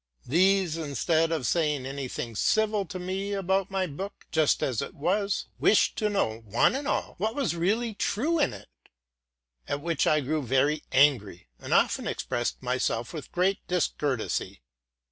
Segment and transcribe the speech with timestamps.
[0.25, 4.95] These, instead of saying any thing civil to me about my book just as it
[4.95, 8.67] was, wished to know, one and all, what was really true in it;
[9.67, 14.63] at which I grew very angry, and often expressed myself with great discourtesy.